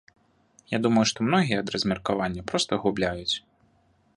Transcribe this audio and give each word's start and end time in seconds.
Я 0.71 0.77
думаю, 0.85 1.03
што 1.11 1.27
многія 1.27 1.59
ад 1.63 1.69
размеркавання 1.75 2.47
проста 2.53 2.81
губляюць. 2.87 3.35